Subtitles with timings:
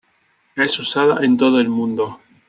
[0.55, 2.17] Es usada en todo el mundo.